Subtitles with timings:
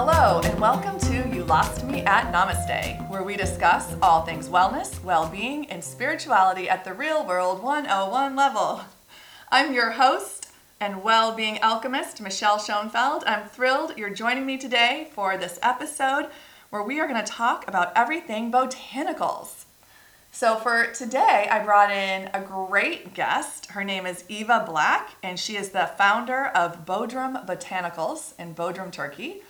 [0.00, 5.02] Hello, and welcome to You Lost Me at Namaste, where we discuss all things wellness,
[5.02, 8.82] well being, and spirituality at the real world 101 level.
[9.50, 13.24] I'm your host and well being alchemist, Michelle Schoenfeld.
[13.26, 16.28] I'm thrilled you're joining me today for this episode
[16.70, 19.64] where we are going to talk about everything botanicals.
[20.30, 23.72] So, for today, I brought in a great guest.
[23.72, 28.92] Her name is Eva Black, and she is the founder of Bodrum Botanicals in Bodrum,
[28.92, 29.42] Turkey,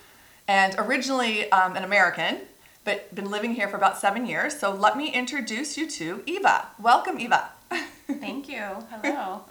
[0.49, 2.39] and originally um, an American,
[2.83, 4.59] but been living here for about seven years.
[4.59, 6.69] So, let me introduce you to Eva.
[6.79, 7.51] Welcome, Eva.
[8.07, 8.63] Thank you.
[8.89, 9.43] Hello.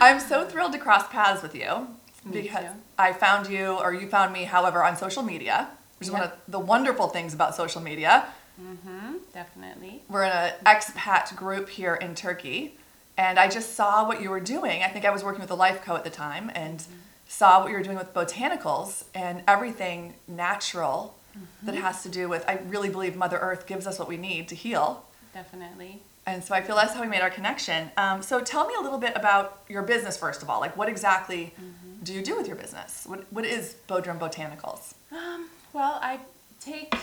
[0.00, 1.88] I'm so thrilled to cross paths with you
[2.32, 2.64] because.
[2.98, 5.68] I found you, or you found me, however, on social media,
[5.98, 8.24] which is one of the wonderful things about social media.
[8.58, 10.00] Mm-hmm, Definitely.
[10.08, 12.78] We're in an expat group here in Turkey,
[13.18, 14.82] and I just saw what you were doing.
[14.82, 16.82] I think I was working with a life co at the time, and
[17.28, 21.16] saw what you were doing with botanicals and everything natural
[21.62, 22.44] that has to do with.
[22.48, 26.00] I really believe Mother Earth gives us what we need to heal, Definitely.
[26.24, 27.90] and so I feel that's how we made our connection.
[27.96, 30.60] Um, so tell me a little bit about your business first of all.
[30.60, 31.52] Like, what exactly
[32.02, 33.04] do you do with your business?
[33.06, 34.94] What what is Bodrum Botanicals?
[35.12, 36.20] Um, well, I
[36.60, 36.94] take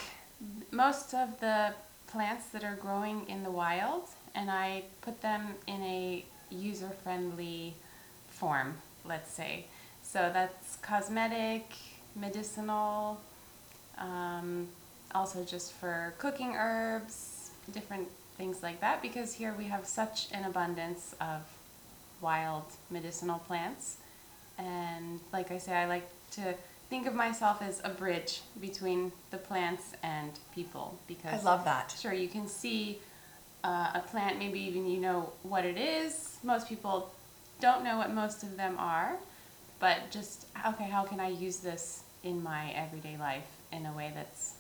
[0.72, 1.74] most of the
[2.08, 4.04] plants that are growing in the wild
[4.36, 7.76] and I put them in a user friendly
[8.30, 9.66] form, let's say.
[10.14, 11.66] So that's cosmetic,
[12.16, 13.20] medicinal,
[13.98, 14.68] um,
[15.16, 20.46] also just for cooking herbs, different things like that, because here we have such an
[20.46, 21.42] abundance of
[22.22, 23.98] wild medicinal plants.
[24.60, 26.54] And like I say, I like to
[26.92, 31.96] think of myself as a bridge between the plants and people because I love that.
[32.00, 33.00] sure you can see
[33.64, 36.38] uh, a plant, maybe even you know what it is.
[36.44, 37.12] Most people
[37.60, 39.18] don't know what most of them are,
[39.84, 44.14] but just okay, how can I use this in my everyday life in a way
[44.16, 44.54] that's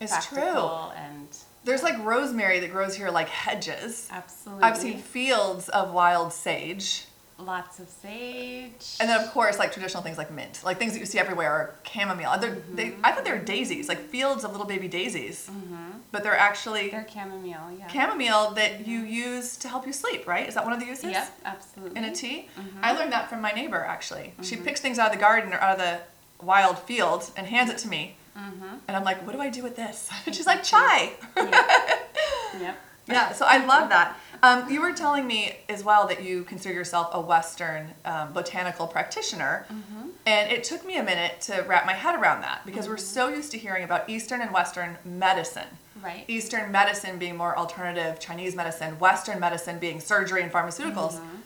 [0.00, 0.40] It's true.
[0.40, 1.28] and
[1.64, 4.08] There's like rosemary that grows here like hedges.
[4.10, 7.04] absolutely I've seen fields of wild sage.
[7.38, 8.96] Lots of sage.
[9.00, 11.50] And then, of course, like traditional things like mint, like things that you see everywhere
[11.50, 12.38] are chamomile.
[12.40, 16.22] They're, they, I thought they were daisies, like fields of little baby daisies, hmm but
[16.22, 17.88] they're actually They're chamomile, yeah.
[17.88, 20.48] chamomile that you use to help you sleep, right?
[20.48, 21.04] Is that one of the uses?
[21.10, 21.98] Yep, absolutely.
[21.98, 22.48] In a tea?
[22.58, 22.78] Mhm.
[22.80, 24.32] I learned that from my neighbor, actually.
[24.40, 26.00] She picks things out of the garden or out of the
[26.44, 28.16] wild field and hands it to me.
[28.38, 28.76] Mm-hmm.
[28.86, 30.08] And I'm like, what do I do with this?
[30.24, 31.12] And she's like, chai.
[31.36, 31.54] Yep.
[32.60, 32.76] yep.
[33.08, 34.16] Yeah, so I love that.
[34.42, 38.86] Um, you were telling me as well that you consider yourself a Western um, botanical
[38.86, 40.08] practitioner, Mm-hmm.
[40.26, 43.28] and it took me a minute to wrap my head around that because we're so
[43.28, 45.68] used to hearing about Eastern and Western medicine.
[46.02, 46.24] Right.
[46.28, 51.14] Eastern medicine being more alternative Chinese medicine, Western medicine being surgery and pharmaceuticals.
[51.14, 51.36] Mm-hmm.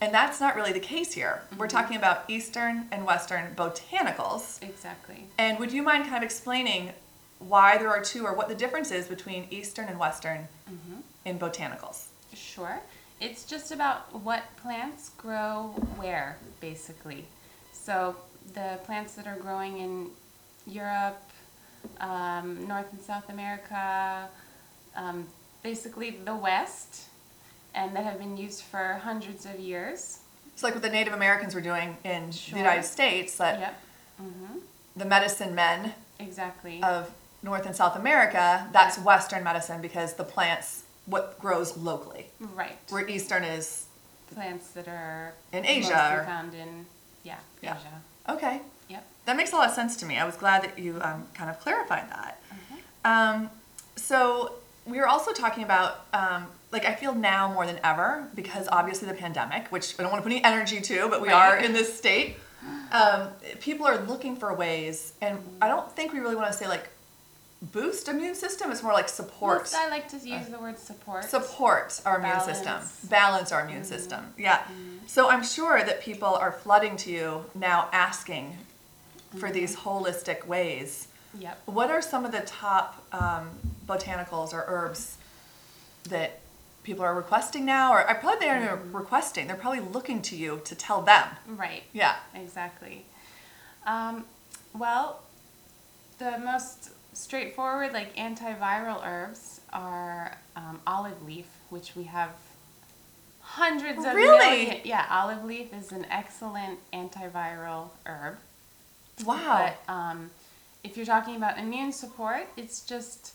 [0.00, 1.42] And that's not really the case here.
[1.56, 4.60] We're talking about Eastern and Western botanicals.
[4.62, 5.26] Exactly.
[5.38, 6.90] And would you mind kind of explaining
[7.38, 11.00] why there are two or what the difference is between Eastern and Western Mm-hmm.
[11.24, 12.06] in botanicals?
[12.34, 12.80] Sure.
[13.20, 17.26] It's just about what plants grow where, basically.
[17.72, 18.16] So
[18.54, 20.10] the plants that are growing in
[20.66, 21.20] Europe,
[22.00, 24.28] um, North and South America,
[24.96, 25.28] um,
[25.62, 27.02] basically the West,
[27.74, 30.18] and that have been used for hundreds of years.
[30.52, 32.54] It's like what the Native Americans were doing in Sure.
[32.54, 33.80] the United States, that Yep.
[34.22, 34.58] Mm-hmm.
[34.96, 36.82] the medicine men Exactly.
[36.82, 37.10] of
[37.42, 39.04] North and South America, that's Yeah.
[39.04, 42.26] Western medicine because the plants, what grows locally.
[42.54, 42.78] right.
[42.90, 43.86] Where Eastern is,
[44.34, 46.86] Plants that are In Asia found in
[47.22, 47.76] yeah, Yeah.
[47.76, 48.00] Asia.
[48.30, 48.60] okay.
[48.88, 49.04] Yep.
[49.26, 50.16] That makes a lot of sense to me.
[50.18, 52.40] I was glad that you um, kind of clarified that.
[52.50, 53.10] Mhm.
[53.10, 53.50] Um,
[53.96, 54.54] so
[54.86, 59.06] we were also talking about, um, like, I feel now more than ever because obviously
[59.06, 61.34] the pandemic, which I don't want to put any energy to, but we Right.
[61.52, 62.38] are in this state.
[62.92, 63.28] Um,
[63.60, 66.88] people are looking for ways, and I don't think we really want to say like
[67.62, 68.72] boost immune system.
[68.72, 69.72] It's more like support.
[69.74, 71.24] I like to use the word support.
[71.24, 73.04] support our immune system, Balance.
[73.08, 74.34] balance our immune system.
[74.36, 74.62] Yeah.
[75.06, 78.58] So I'm sure that people are flooding to you now asking
[79.36, 81.08] for these holistic ways.
[81.38, 81.62] Yep.
[81.66, 83.50] What are some of the top um,
[83.86, 85.16] botanicals or herbs
[86.08, 86.40] that
[86.82, 87.92] people are requesting now?
[87.92, 89.46] Or I probably they aren't even requesting.
[89.46, 91.28] They're probably looking to you to tell them.
[91.46, 91.84] Right.
[91.92, 92.16] Yeah.
[92.34, 93.06] Exactly.
[93.86, 94.24] Um,
[94.74, 95.20] well,
[96.18, 102.30] the most straightforward, like antiviral herbs, are um, olive leaf, which we have
[103.40, 104.64] hundreds of Really?
[104.66, 108.38] million- Yeah, olive leaf is an excellent antiviral herb.
[109.24, 109.72] Wow.
[109.86, 110.30] But um,
[110.84, 113.34] if you're talking about immune support, it's just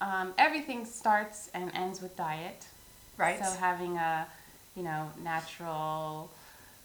[0.00, 2.66] um, everything starts and ends with diet.
[3.16, 3.38] right.
[3.44, 4.26] So having a,
[4.76, 6.30] you know, natural,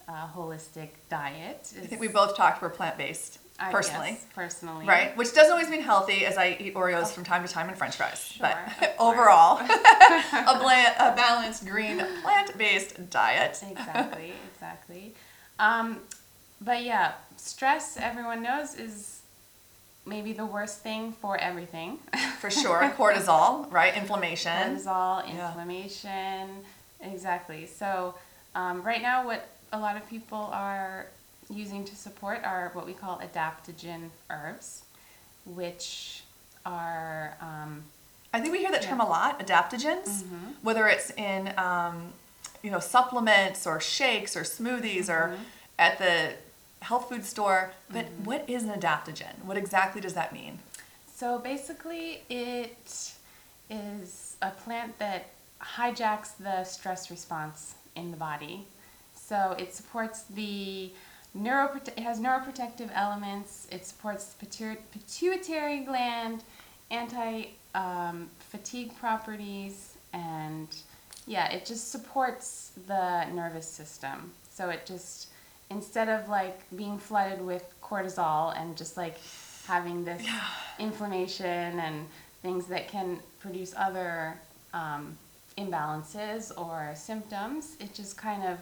[0.07, 1.71] uh, holistic diet.
[1.75, 3.37] Is, I think we both talked we're plant based.
[3.61, 4.11] I personally.
[4.11, 4.85] guess, personally.
[4.87, 7.77] Right, which doesn't always mean healthy, as I eat Oreos from time to time and
[7.77, 8.19] French fries.
[8.23, 8.57] Sure, but
[8.89, 9.17] of course.
[9.17, 13.63] overall, a, bland, a balanced green plant-based diet.
[13.69, 15.13] Exactly, exactly.
[15.59, 15.99] Um,
[16.59, 19.21] but yeah, stress, everyone knows, is
[20.05, 21.99] maybe the worst thing for everything.
[22.39, 23.95] For sure, cortisol, right?
[23.95, 24.51] Inflammation.
[24.77, 25.47] Cortisol, Yeah.
[25.49, 26.49] inflammation,
[27.01, 27.67] exactly.
[27.67, 28.15] So
[28.55, 31.05] um, right now, what a lot of people are
[31.51, 34.83] using to support are what we call adaptogen herbs,
[35.45, 36.23] which
[36.65, 37.83] are um,
[38.33, 40.51] I think we hear that term a lot, adaptogens, Mm-hmm.
[40.61, 42.13] whether it's in um,
[42.63, 45.43] you know supplements or shakes or smoothies or Mm-hmm.
[45.79, 46.33] at the
[46.85, 47.71] health food store.
[47.91, 49.43] But what is an adaptogen?
[49.43, 50.59] What exactly does that mean?
[51.13, 53.13] So basically, it
[53.69, 55.27] is a plant that
[55.61, 58.65] hijacks the stress response in the body.
[59.15, 60.91] So it supports the
[61.37, 63.67] neuroprote- it has neuroprotective elements.
[63.71, 64.45] It supports the
[64.91, 66.43] pituitary gland,
[66.89, 70.67] anti um, fatigue properties, and
[71.27, 74.31] yeah, it just supports the nervous system.
[74.49, 75.29] So it just
[75.69, 79.17] instead of like being flooded with cortisol and just like
[79.65, 80.21] having this
[80.79, 82.05] inflammation and
[82.41, 84.35] things that can produce other
[84.73, 85.17] um,
[85.57, 88.57] imbalances or symptoms, it just kind of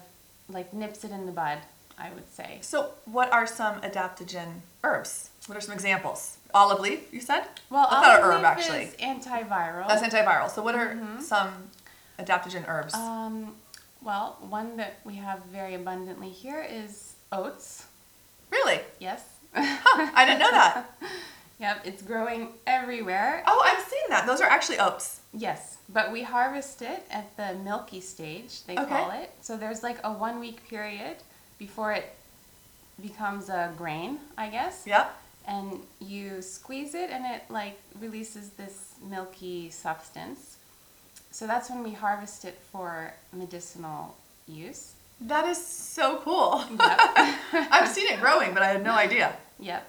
[0.48, 1.58] like nips it in the bud,
[2.00, 2.58] I would say.
[2.62, 5.30] So, what are some adaptogen herbs?
[5.46, 6.38] What are some examples?
[6.54, 7.44] Olive leaf, you said?
[7.68, 8.82] Well, That's not an olive herb, actually.
[8.84, 9.86] is antiviral.
[9.88, 10.50] That's antiviral.
[10.50, 11.50] So, what are some
[12.18, 12.94] adaptogen herbs?
[12.94, 13.54] um,
[14.02, 17.86] well, one that we have very abundantly here is oats.
[18.50, 18.80] really?
[18.98, 19.22] Yes.
[19.54, 20.90] Huh, I didn't know that.
[21.60, 23.42] Yep, it's growing everywhere.
[23.46, 24.26] Oh, I've seen that.
[24.26, 25.20] Those are actually oats.
[25.34, 28.86] Yes, but we harvest it at the milky stage, they Okay.
[28.88, 29.30] call it.
[29.42, 31.16] So there's like a one week period
[31.60, 32.12] before it
[33.00, 34.82] becomes a grain, I guess.
[34.86, 35.06] Yep.
[35.46, 40.56] And you squeeze it and it like releases this milky substance.
[41.30, 44.16] So that's when we harvest it for medicinal
[44.48, 44.94] use.
[45.20, 46.64] That is so cool.
[46.70, 46.98] Yep.
[47.70, 49.36] I've seen it growing, but I had no idea.
[49.60, 49.86] Yep.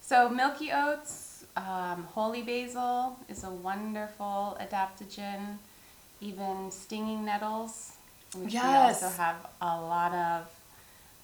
[0.00, 5.58] So milky oats, um, holy basil is a wonderful adaptogen.
[6.20, 7.92] Even stinging nettles,
[8.36, 8.64] which Yes.
[9.00, 10.46] we also have a lot of.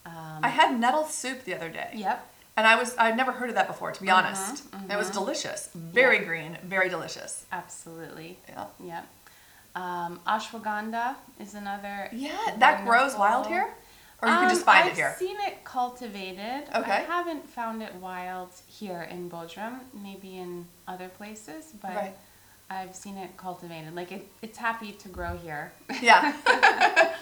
[0.06, 1.90] Um, I had nettle soup the other day.
[1.94, 2.26] Yep.
[2.56, 4.64] And I was I'd never heard of that before, to be Mhm, honest.
[4.88, 5.70] It was delicious.
[5.74, 7.46] Very green, very delicious.
[7.50, 8.38] Absolutely.
[8.48, 8.66] Yeah.
[8.80, 9.06] Yep.
[9.74, 12.08] Um, ashwagandha is another.
[12.12, 13.66] Yeah, that grows wild here?
[14.22, 15.08] Or you can just Um, find I've it here.
[15.08, 16.68] I've seen it cultivated.
[16.74, 16.92] Okay.
[16.92, 22.16] I haven't found it wild here in Bodrum, maybe in other places, but Right.
[22.70, 23.94] I've seen it cultivated.
[23.96, 25.72] Like it, it's happy to grow here.
[26.00, 26.32] Yeah.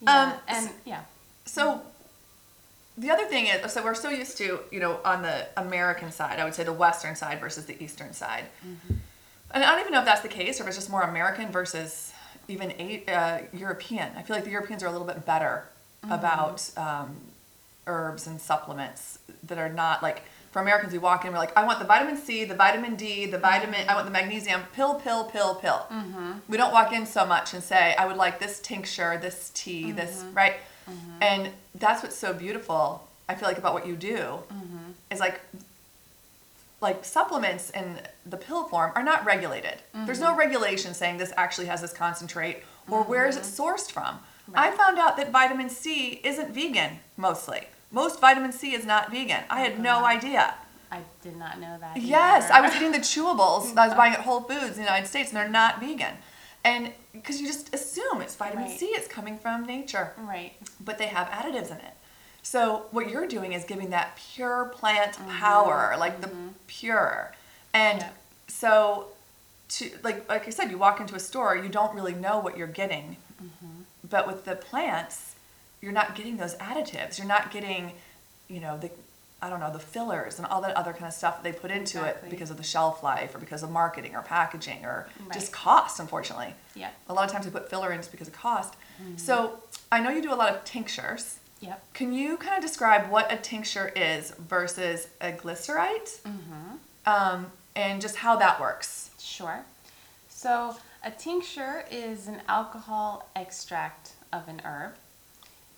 [0.00, 1.00] Yeah, Um, and yeah.
[1.44, 1.82] So
[2.96, 6.38] the other thing is, so we're so used to, you know, on the American side,
[6.38, 8.44] I would say the Western side versus the Eastern side.
[8.66, 8.94] Mm-hmm.
[9.52, 11.50] And I don't even know if that's the case or if it's just more American
[11.50, 12.12] versus
[12.48, 14.10] even a, uh, European.
[14.16, 15.64] I feel like the Europeans are a little bit better
[16.02, 16.12] mm-hmm.
[16.12, 17.16] about um,
[17.86, 21.64] herbs and supplements that are not like, for Americans, we walk in, we're like, I
[21.64, 23.42] want the vitamin C, the vitamin D, the mm-hmm.
[23.42, 25.86] vitamin, I want the magnesium, pill, pill, pill, pill.
[26.48, 29.90] We don't walk in so much and say, I would like this tincture, this tea,
[29.90, 30.54] this, right?
[30.88, 31.22] Mm-hmm.
[31.22, 34.90] And that's what's so beautiful, I feel like, about what you do mm-hmm.
[35.10, 35.40] is like,
[36.80, 39.76] like supplements in the pill form are not regulated.
[39.94, 40.38] There's no mm-hmm.
[40.38, 44.18] regulation saying this actually has this concentrate or where is it sourced from.
[44.52, 47.68] I found out that vitamin C isn't vegan mostly.
[47.90, 49.44] Most vitamin C is not vegan.
[49.48, 50.54] I had no idea.
[50.90, 52.00] I did not know that.
[52.00, 52.50] Yes.
[52.50, 55.30] I was eating the chewables I was buying at Whole Foods in the United States,
[55.30, 56.16] and they're not vegan.
[56.64, 58.78] And because you just assume it's vitamin Right.
[58.78, 60.54] C, it's coming from nature, Right.
[60.80, 61.94] but they have additives in it.
[62.42, 65.30] So what you're doing is giving that pure plant mm-hmm.
[65.38, 66.48] power, like the mm-hmm.
[66.66, 67.34] pure.
[67.72, 68.10] And Yeah.
[68.48, 69.08] so,
[69.70, 72.56] to like like I said, you walk into a store, you don't really know what
[72.56, 73.16] you're getting.
[73.42, 73.82] Mm-hmm.
[74.08, 75.34] But with the plants,
[75.80, 77.18] you're not getting those additives.
[77.18, 77.92] You're not getting,
[78.48, 78.90] you know, the
[79.42, 81.70] I don't know, the fillers and all that other kind of stuff that they put
[81.70, 82.28] into Exactly.
[82.28, 85.52] it because of the shelf life or because of marketing or packaging or just Right.
[85.52, 86.54] cost, unfortunately.
[86.74, 86.90] Yeah.
[87.08, 88.74] A lot of times they put filler in just because of cost.
[89.16, 89.62] So
[89.92, 91.38] I know you do a lot of tinctures.
[91.60, 91.82] Yep.
[91.94, 96.20] Can you kind of describe what a tincture is versus a glycerite?
[97.06, 99.10] Um, and just how that works?
[99.18, 99.64] Sure.
[100.28, 104.94] So a tincture is an alcohol extract of an herb.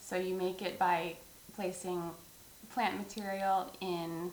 [0.00, 1.16] So you make it by
[1.54, 2.12] placing
[2.76, 4.30] plant material in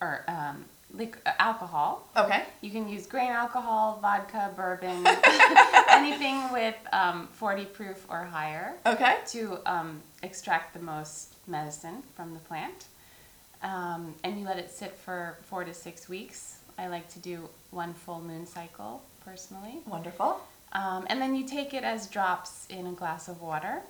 [0.00, 2.08] or um, lic- uh, alcohol.
[2.16, 2.44] Okay.
[2.62, 5.06] You can use grain alcohol, vodka, bourbon,
[5.90, 9.16] anything with um, 40 proof or higher Okay.
[9.28, 12.86] to um, extract the most medicine from the plant.
[13.62, 16.56] um, and you let it sit for four to six weeks.
[16.78, 19.76] I like to do one full moon cycle personally.
[19.86, 20.40] Wonderful.
[20.72, 23.82] Um, and then you take it as drops in a glass of water.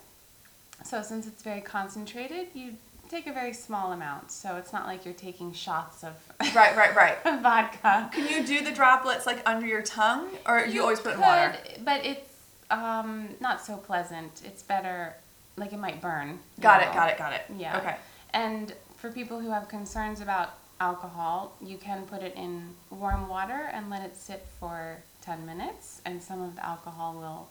[0.83, 2.73] So since it's very concentrated, you
[3.13, 4.31] take a very small amount.
[4.31, 6.13] So it's not like you're taking shots of
[6.55, 7.17] Right, right, right.
[7.41, 8.09] vodka.
[8.11, 11.21] Can you do the droplets like under your tongue, or you, always put it in
[11.21, 11.55] water?
[11.75, 12.29] could, But it's
[12.71, 14.41] um, not so pleasant.
[14.43, 15.15] It's better,
[15.57, 16.39] like it might burn.
[16.57, 16.93] you Got it, know.
[16.93, 17.41] got it, got it.
[17.55, 17.77] Yeah.
[17.77, 17.95] Okay.
[18.33, 23.69] And for people who have concerns about alcohol, you can put it in warm water
[23.71, 27.47] and let it sit for 10 minutes, and some of the alcohol will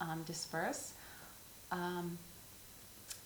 [0.00, 0.92] um, disperse.
[1.72, 2.18] Um,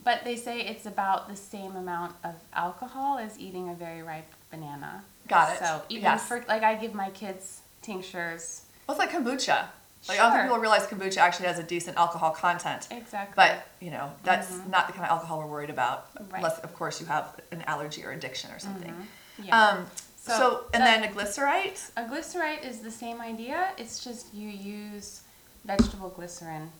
[0.04, 4.30] but they say it's about the same amount of alcohol as eating a very ripe
[4.50, 5.02] banana.
[5.28, 5.58] Got it.
[5.58, 6.26] So even Yes.
[6.28, 8.62] for like I give my kids tinctures.
[8.86, 9.66] Well, it's like kombucha.
[10.08, 12.86] Like I don't think people realize kombucha actually has a decent alcohol content.
[12.92, 13.32] Exactly.
[13.34, 16.18] But you know, that's not the kind of alcohol we're worried about, Mm-hmm.
[16.18, 16.26] Right.
[16.26, 16.36] Mm-hmm.
[16.36, 18.94] unless of course you have an allergy or addiction or something.
[19.42, 19.58] yeah.
[19.70, 19.86] Um,
[20.16, 21.90] so, So and the- then a glycerite.
[21.96, 23.70] A glycerite is the same idea.
[23.78, 25.22] It's just you use
[25.64, 26.70] vegetable glycerin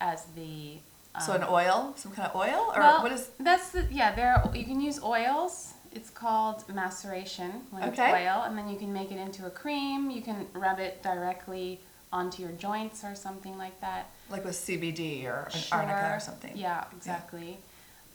[0.00, 0.78] as the.
[1.20, 3.28] So um, an oil, some kind of oil, or well, what is?
[3.38, 4.14] that's the yeah.
[4.14, 5.74] There are, you can use oils.
[5.94, 8.04] It's called maceration when Okay.
[8.04, 10.10] it's oil, and then you can make it into a cream.
[10.10, 14.06] You can rub it directly onto your joints or something like that.
[14.30, 16.52] Like with CBD or an arnica or something.
[16.56, 17.58] Yeah, exactly.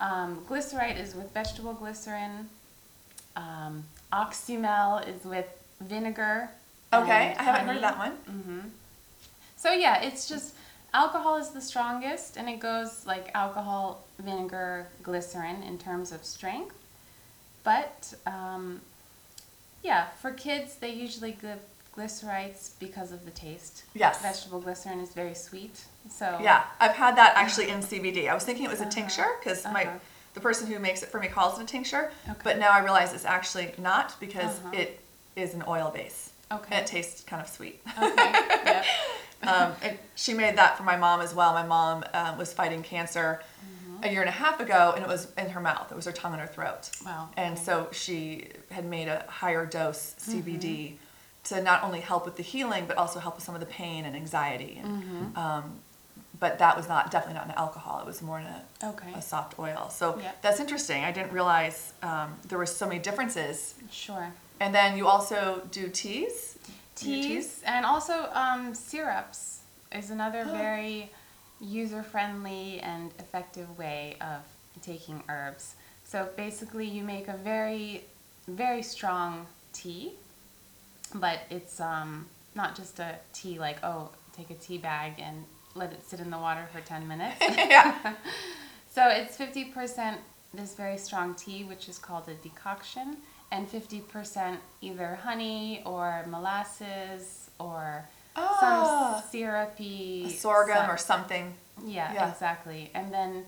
[0.01, 2.49] Um, glycerite is with vegetable glycerin.
[3.35, 5.47] Um, oxymel is with
[5.81, 6.49] vinegar.
[6.91, 8.11] Okay, I haven't heard of that one.
[8.13, 8.59] hmm
[9.55, 10.55] So yeah, it's just
[10.93, 16.75] alcohol is the strongest, and it goes like alcohol, vinegar, glycerin in terms of strength.
[17.63, 18.81] But um,
[19.83, 21.59] yeah, for kids, they usually give
[21.95, 23.83] glycerites because of the taste.
[23.95, 24.21] Yes.
[24.21, 28.29] Vegetable glycerin is very sweet, so Yeah, I've had that actually in CBD.
[28.29, 28.91] I was thinking it was a Uh-huh.
[28.91, 29.97] tincture because my Uh-huh.
[30.35, 32.39] the person who makes it for me calls it a tincture, Okay.
[32.43, 34.69] but now I realize it's actually not because Uh-huh.
[34.73, 34.99] it
[35.35, 36.29] is an oil base.
[36.51, 36.75] Okay.
[36.75, 37.81] And it tastes kind of sweet.
[38.01, 38.31] Okay.
[38.65, 38.85] yep.
[39.43, 41.53] um, and she made that for my mom as well.
[41.53, 44.03] My mom um, was fighting cancer Mm-hmm.
[44.03, 45.91] a year and a half ago, and it was in her mouth.
[45.91, 46.89] It was her tongue and her throat.
[47.05, 47.29] Wow.
[47.35, 47.63] And okay.
[47.63, 50.95] so she had made a higher dose CBD Mm-hmm.
[51.55, 54.05] to not only help with the healing, but also help with some of the pain
[54.05, 54.79] and anxiety.
[54.83, 55.37] And, Mm-hmm.
[55.37, 55.63] um,
[56.39, 57.99] but that was not definitely not an alcohol.
[58.01, 59.11] It was more in a, Okay.
[59.15, 59.89] a soft oil.
[59.89, 60.31] So Yeah.
[60.43, 61.03] that's interesting.
[61.03, 63.73] I didn't realize um, there were so many differences.
[63.91, 64.31] Sure.
[64.59, 66.59] And then you also do teas.
[66.97, 69.61] Teas and also um, syrups
[69.91, 70.51] is another Oh.
[70.53, 71.09] very
[71.59, 74.41] user-friendly and effective way of
[74.81, 75.75] taking herbs.
[76.05, 78.03] So basically, you make a very,
[78.47, 80.13] very strong tea,
[81.13, 85.91] but it's um, not just a tea like oh, take a tea bag and let
[85.93, 87.37] it sit in the water for ten minutes.
[87.41, 88.13] yeah.
[88.89, 90.15] So it's 50%
[90.55, 93.17] this very strong tea, which is called a decoction,
[93.51, 99.19] and 50% either honey or molasses or Ah.
[99.19, 100.25] some syrupy.
[100.25, 101.53] A sorghum some- or something.
[101.85, 102.31] Yeah, yeah.
[102.31, 102.91] exactly.
[102.93, 103.45] And then,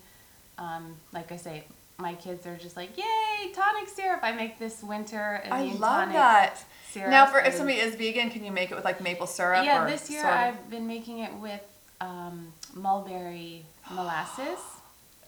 [0.57, 1.63] um, like I say,
[1.97, 4.21] my kids are just like, yay, tonic syrup.
[4.23, 6.63] I make this winter I love tonic that.
[6.89, 7.09] syrup.
[7.11, 9.65] Now, for if somebody is vegan, can you make it with like maple syrup?
[9.65, 10.39] yeah, or this year sorghum?
[10.39, 11.61] I've been making it with
[12.01, 14.59] um, mulberry molasses.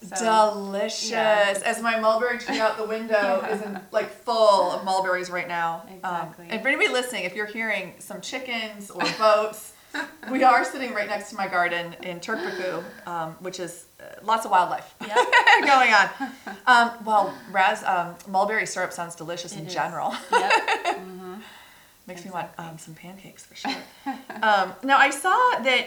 [0.03, 1.11] So- Delicious.
[1.11, 1.59] Yeah.
[1.65, 5.83] As my mulberry tree out the window is in, like full of mulberries right now.
[6.03, 6.47] Um, Exactly.
[6.49, 9.73] and for anybody listening, if you're hearing some chickens or boats,
[10.31, 14.45] we are sitting right next to my garden in Turkbuku, um, which is uh, lots
[14.45, 15.17] of wildlife Yep.
[15.65, 16.09] going on.
[16.65, 19.73] Um, well, ras um, mulberry syrup sounds delicious in It is.
[19.73, 20.15] general.
[20.31, 20.97] Yep.
[22.07, 23.71] Makes me want um, some pancakes for sure.
[24.41, 25.29] um, now I saw
[25.61, 25.85] that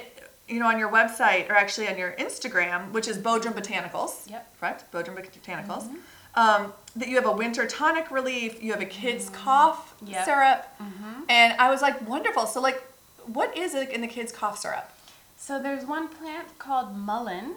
[0.48, 4.28] you know on your website or actually on your Instagram, which is Bodrum Botanicals.
[4.30, 4.42] Yep.
[4.42, 4.60] Mm-hmm.
[4.60, 5.88] Correct, Bodrum Botanicals.
[6.36, 8.62] Um, that you have a winter tonic relief.
[8.62, 10.12] You have a kids cough Mm-hmm.
[10.12, 10.20] Yep.
[10.20, 10.24] Mm-hmm.
[10.24, 12.46] syrup, and I was like, wonderful.
[12.46, 12.82] So like,
[13.26, 14.90] what is it in the kids cough syrup?
[15.38, 17.54] So there's one plant called mullein.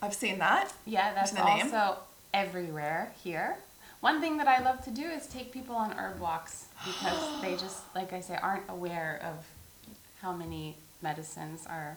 [0.00, 0.72] I've seen that.
[0.86, 1.64] Yeah, that's the name?
[1.72, 1.98] also
[2.32, 3.56] everywhere here.
[4.00, 7.56] One thing that I love to do is take people on herb walks because they
[7.56, 9.44] just, like I say, aren't aware of
[10.22, 11.96] how many medicines are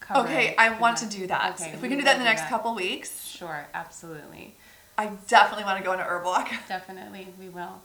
[0.00, 0.28] covered.
[0.28, 1.54] Okay, I want to do that.
[1.54, 4.54] Okay, if we we can do that in the next couple weeks, Sure, absolutely.
[4.98, 6.50] I definitely want to go on a herb walk.
[6.68, 7.80] Definitely, we will.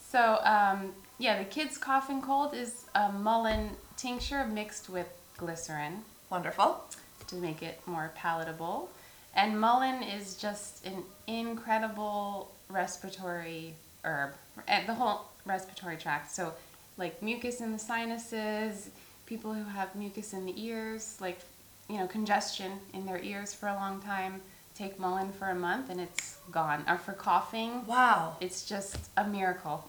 [0.00, 6.02] So, um, yeah, the kids' cough and cold is a mullein tincture mixed with glycerin.
[6.30, 6.84] Wonderful.
[7.28, 8.90] to make it more palatable.
[9.34, 14.32] And mullein is just an incredible respiratory herb,
[14.66, 16.30] and the whole respiratory tract.
[16.32, 16.54] So,
[16.96, 18.90] like mucus in the sinuses,
[19.28, 21.38] people who have mucus in the ears, like,
[21.88, 24.40] you know, congestion in their ears for a long time,
[24.74, 26.82] take mullein for a month and it's gone.
[26.88, 28.36] Or for coughing, Wow.
[28.40, 29.84] it's just a miracle.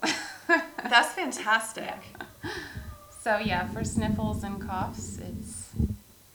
[0.47, 1.95] That's fantastic.
[3.21, 5.69] so yeah, for sniffles and coughs, it's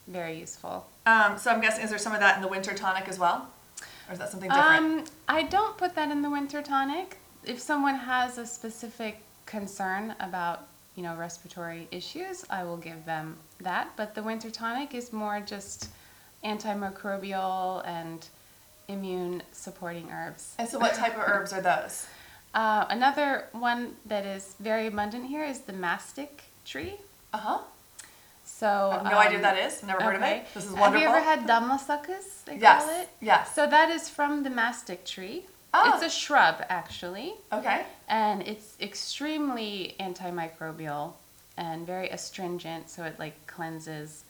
[0.08, 0.86] very useful.
[1.04, 3.48] Um, so I'm guessing, is there some of that in the winter tonic as well?
[4.08, 4.78] Or is that something different?
[4.78, 7.18] Um, I don't put that in the winter tonic.
[7.44, 13.36] If someone has a specific concern about, you know, respiratory issues, I will give them
[13.60, 13.88] that.
[13.96, 15.88] But the winter tonic is more just
[16.44, 18.26] antimicrobial and
[18.88, 20.54] immune supporting herbs.
[20.58, 22.06] and so what type of herbs are those?
[22.54, 26.94] Uh, another one that is very abundant here is the mastic tree.
[27.32, 27.58] Uh-huh.
[28.44, 29.82] So I have no idea um, what that is.
[29.82, 30.46] Never heard of it.
[30.54, 30.92] This is wonderful.
[30.92, 32.44] Have you ever had damla sakızı?
[32.44, 32.84] They Yes.
[32.84, 33.08] call it.
[33.20, 33.54] Yes.
[33.56, 35.42] So that is from the mastic tree.
[35.76, 35.92] Oh.
[35.94, 37.84] It's a shrub actually, Okay.
[38.08, 41.14] and it's extremely antimicrobial
[41.56, 42.88] and very astringent.
[42.88, 44.24] So it like cleanses.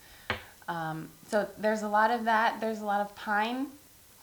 [0.69, 2.61] Um, so there's a lot of that.
[2.61, 3.67] There's a lot of pine.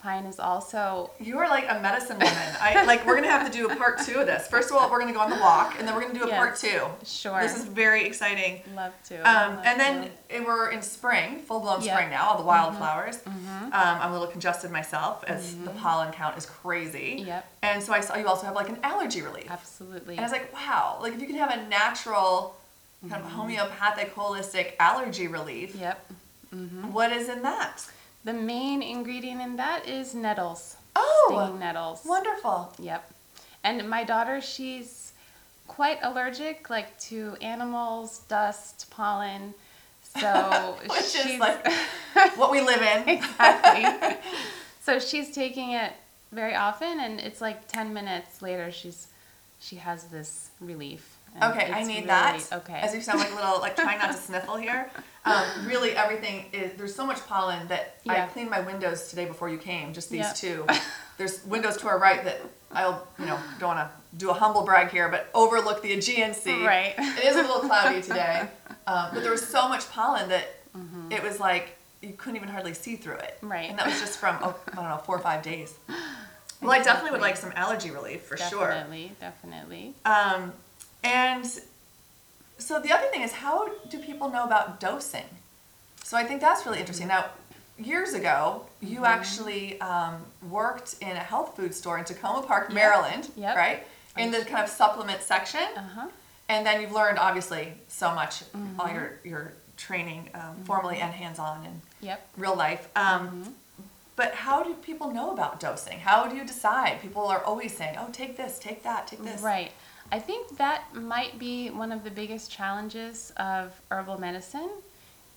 [0.01, 2.55] Pine is also You are like a medicine woman.
[2.60, 4.48] I like we're gonna have to do a part two of this.
[4.48, 6.29] First of all, we're gonna go on the walk, and then we're gonna do a
[6.29, 6.81] part two.
[7.05, 7.39] sure.
[7.41, 8.62] This is very exciting.
[8.75, 9.17] love to.
[9.17, 10.39] Um, love and then to.
[10.43, 11.89] we're in spring, full blown Yep.
[11.89, 11.98] Mm-hmm.
[11.98, 13.20] spring now, all the wildflowers.
[13.25, 17.24] Um, I'm a little congested myself as the pollen count is crazy.
[17.25, 17.48] Yep.
[17.62, 19.50] And so I saw you also have like an allergy relief.
[19.51, 20.15] absolutely.
[20.15, 22.55] And I was like, wow, like if you can have a natural,
[23.10, 26.03] kind of homeopathic, holistic allergy relief, yep.
[26.91, 27.86] what is in that?
[28.23, 30.75] The main ingredient in that is nettles.
[30.95, 32.01] Oh, Stinging nettles.
[32.05, 32.73] wonderful.
[32.79, 33.09] Yep.
[33.63, 35.13] And my daughter, she's
[35.67, 39.53] quite allergic, like to animals, dust, pollen.
[40.19, 41.65] So Which she's is like
[42.35, 43.09] what we live in.
[43.09, 44.17] exactly.
[44.83, 45.93] so she's taking it
[46.31, 49.07] very often, and it's like ten minutes later, she's
[49.59, 51.10] she has this relief.
[51.35, 52.39] And Okay, I need really- that.
[52.51, 52.73] Okay.
[52.79, 54.89] As you sound like a little, like trying not to sniffle here.
[55.23, 59.50] Um, really, everything is, there's so much pollen that I cleaned my windows today before
[59.50, 60.35] you came, just these Yep.
[60.35, 60.65] two.
[61.19, 62.41] There's windows to our right that
[62.74, 66.33] I'll, you know, don't want to do a humble brag here, but overlook the Aegean
[66.33, 66.65] Sea.
[66.65, 66.96] Right.
[66.98, 68.48] It is a little cloudy today,
[68.87, 70.55] um, but there was so much pollen that
[71.11, 73.35] it was like you couldn't even hardly see through it.
[73.37, 73.51] Mm-hmm.
[73.51, 73.70] Right.
[73.70, 75.75] And that was just from, oh, I don't know, four or five days.
[76.63, 78.70] Well, I definitely would like some allergy relief for sure.
[78.70, 79.94] definitely, definitely.
[80.03, 80.53] Um,
[81.03, 81.46] and
[82.57, 85.25] so the other thing is, how do people know about dosing?
[86.03, 87.07] So I think that's really interesting.
[87.07, 87.25] Now,
[87.77, 89.05] years ago, you Mm-hmm.
[89.05, 90.16] actually um,
[90.50, 93.55] worked in a health food store in Takoma Park, Maryland, Yep.
[93.55, 93.87] right?
[94.18, 95.61] In the kind of supplement section.
[95.75, 96.07] Uh huh.
[96.50, 98.96] And then you've learned, obviously, so much, all Mm-hmm.
[98.96, 102.27] your, your training, um, formally and hands on and Yep.
[102.37, 102.87] real life.
[102.96, 103.55] Um,
[104.18, 106.00] But how do people know about dosing?
[106.00, 107.01] How do you decide?
[107.01, 109.42] People are always saying, oh, take this, take that, take this.
[109.42, 109.72] Right.
[110.11, 114.69] I think that might be one of the biggest challenges of herbal medicine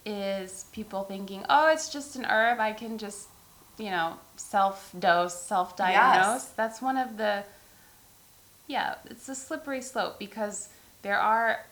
[0.04, 2.58] is people thinking, "Oh, it's just an herb.
[2.60, 3.28] I can just,
[3.78, 6.48] you know, self-dose, self-diagnose." Yes.
[6.56, 7.44] That's one of the
[8.66, 10.70] Yeah, it's a slippery slope because
[11.02, 11.66] there are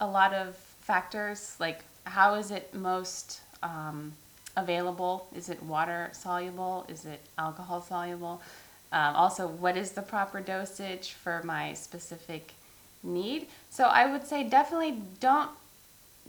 [0.00, 4.14] a lot of factors like how is it most um,
[4.56, 5.28] available?
[5.34, 6.86] Is it water soluble?
[6.88, 8.40] Is it alcohol soluble?
[8.92, 12.52] Um, also, what is the proper dosage for my specific
[13.02, 13.46] need?
[13.70, 15.50] So I would say definitely don't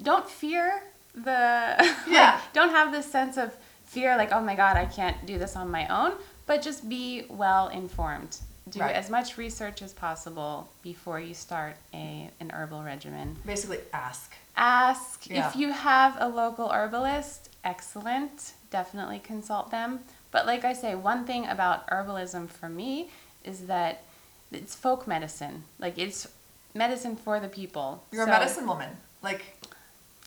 [0.02, 0.84] don't fear
[1.16, 1.76] the
[2.08, 2.40] Yeah.
[2.54, 3.54] don't have this sense of
[3.86, 6.14] fear like oh my god I can't do this on my own,
[6.46, 8.38] but just be well informed.
[8.70, 8.96] Do Right.
[8.96, 14.34] as much research as possible before you start a an herbal regimen Basically, ask.
[14.56, 15.48] ask Yeah.
[15.50, 20.00] if you have a local herbalist excellent definitely consult them
[20.32, 23.10] but like i say one thing about herbalism for me
[23.44, 24.04] is that
[24.52, 26.28] it's folk medicine like it's
[26.74, 28.90] medicine for the people You're So- a medicine woman.
[29.22, 29.44] Like,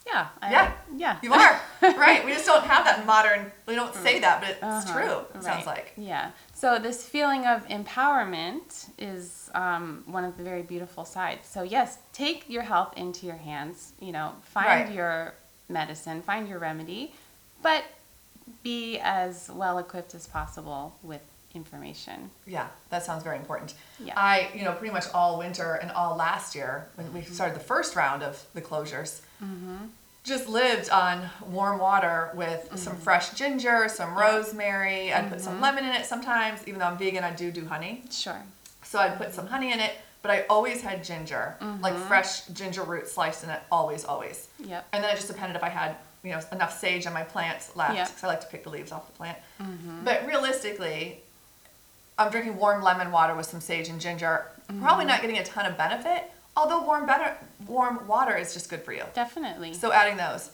[0.06, 0.72] yeah I, Yeah.
[0.96, 1.60] yeah you are.
[1.82, 2.24] right.
[2.24, 5.42] We just don't have that modern, we don't say that, but it's Uh-huh, true, it
[5.44, 5.92] sounds like.
[5.96, 6.32] Yeah.
[6.54, 11.46] So this feeling of empowerment is um, one of the very beautiful sides.
[11.48, 13.92] So yes, take your health into your hands.
[14.00, 14.92] You know, find Right.
[14.94, 15.34] your
[15.68, 17.14] medicine, find your remedy,
[17.62, 17.84] but
[18.62, 21.20] be as well equipped as possible with
[21.54, 22.30] information.
[22.46, 23.74] Yeah, that sounds very important.
[24.02, 24.14] Yeah.
[24.16, 27.64] I, you know, pretty much all winter and all last year, when we started the
[27.64, 29.76] first round of the closures, mm-hmm.
[30.24, 32.76] just lived on warm water with mm-hmm.
[32.76, 35.12] some fresh ginger, some rosemary.
[35.12, 35.62] I'd put some mm-hmm.
[35.62, 36.66] lemon in it sometimes.
[36.66, 38.04] Even though I'm vegan, I do do honey.
[38.10, 38.42] Sure.
[38.82, 42.82] So I'd put some honey in it, but I always had ginger, like fresh ginger
[42.82, 44.48] root sliced in it, always, always.
[44.64, 44.86] Yep.
[44.92, 47.74] And then it just depended if I had, you know, enough sage on my plants
[47.74, 48.06] left, Yeah.
[48.06, 49.38] because I like to pick the leaves off the plant.
[50.04, 51.20] But realistically,
[52.18, 54.46] I'm drinking warm lemon water with some sage and ginger.
[54.80, 58.82] Probably not getting a ton of benefit, although warm better warm water is just good
[58.82, 59.04] for you.
[59.14, 59.74] Definitely.
[59.74, 60.50] So adding those,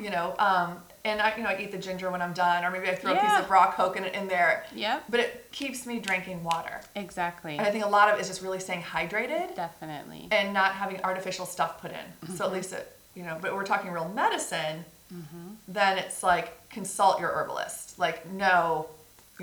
[0.00, 2.70] you know, um, and I, you know, I eat the ginger when I'm done, or
[2.70, 4.64] maybe I throw a piece of raw coconut in there.
[4.74, 5.04] Yep.
[5.08, 6.80] But it keeps me drinking water.
[6.94, 7.56] Exactly.
[7.58, 10.28] And I think a lot of it is just really staying hydrated Definitely.
[10.30, 11.96] and not having artificial stuff put in.
[11.96, 12.36] Mm-hmm.
[12.36, 15.48] So at least it, you know, but we're talking real medicine, Mm-hmm.
[15.68, 17.98] then it's like consult your herbalist.
[17.98, 18.86] Like, no,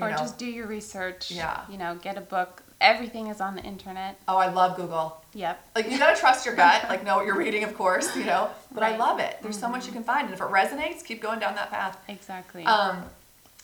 [0.00, 1.30] or know, just do your research.
[1.30, 1.62] Yeah.
[1.70, 2.62] You know, get a book.
[2.80, 4.18] Everything is on the internet.
[4.26, 5.22] oh, I love Google.
[5.34, 5.60] Yep.
[5.76, 8.50] Like, you gotta trust your gut, like, know what you're reading, of course, you know,
[8.72, 9.36] but I love it.
[9.42, 10.24] There's so much you can find.
[10.24, 12.02] And if it resonates, keep going down that path.
[12.08, 12.64] Exactly.
[12.64, 13.04] Um,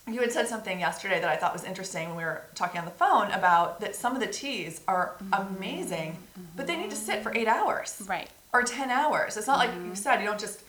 [0.07, 2.85] you had said something yesterday that I thought was interesting when we were talking on
[2.85, 6.16] the phone about that some of the teas are amazing,
[6.55, 8.29] but they need to sit for eight hours right.
[8.53, 9.37] or 10 hours.
[9.37, 10.61] It's not like you said, you don't just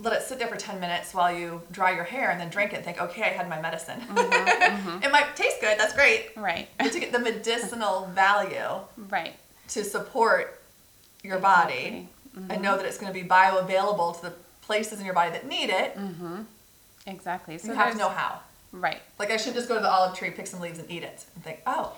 [0.00, 2.72] let it sit there for 10 minutes while you dry your hair and then drink
[2.72, 4.00] it and think, okay, I had my medicine.
[4.00, 5.02] Mm-hmm, mm-hmm.
[5.04, 6.30] it might taste good, that's great.
[6.36, 6.68] Right.
[6.78, 9.34] But to get the medicinal value Right.
[9.68, 10.60] to support
[11.24, 12.08] your body Exactly.
[12.38, 12.50] Mm-hmm.
[12.52, 14.32] and know that it's going to be bioavailable to the
[14.62, 15.96] places in your body that need it,
[17.06, 17.56] Exactly.
[17.58, 18.40] So you have to know how.
[18.70, 19.00] Right.
[19.18, 21.24] Like I should just go to the olive tree, pick some leaves, and eat it,
[21.34, 21.96] and think, oh,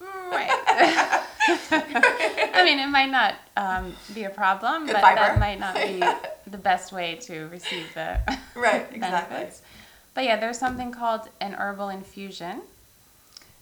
[0.00, 1.22] Right.
[1.70, 5.20] I mean, it might not um, be a problem, Good but fiber.
[5.20, 6.02] that might not be
[6.50, 8.20] the best way to receive the
[8.54, 8.98] right, exactly.
[9.36, 9.62] benefits.
[10.14, 12.62] But yeah, there's something called an herbal infusion.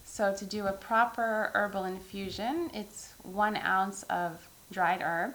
[0.04, 5.34] So to do a proper herbal infusion, it's one ounce of dried herb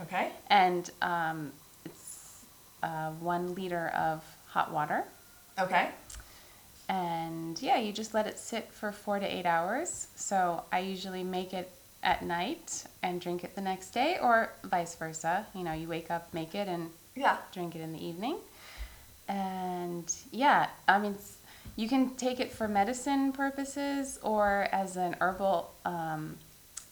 [0.00, 1.52] Okay, and um,
[1.84, 2.44] it's
[2.82, 5.04] uh, one liter of hot water.
[5.58, 5.90] okay,
[6.88, 10.08] And yeah, you just let it sit for four to eight hours.
[10.14, 11.70] So I usually make it
[12.02, 15.46] at night and drink it the next day, or vice versa.
[15.54, 18.36] You know, you wake up, make it, and yeah, drink it in the evening.
[19.28, 21.16] And yeah, I mean,
[21.74, 26.36] you can take it for medicine purposes or as an herbal um,